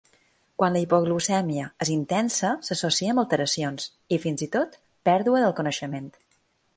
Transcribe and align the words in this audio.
Quan 0.61 0.75
la 0.75 0.79
hipoglucèmia 0.83 1.65
és 1.85 1.91
intensa 1.95 2.53
s'associa 2.69 3.13
amb 3.15 3.23
alteracions 3.25 3.85
i, 3.91 4.19
fins 4.25 4.47
i 4.47 4.49
tot, 4.57 4.81
pèrdua 5.11 5.45
del 5.45 5.55
coneixement. 5.61 6.09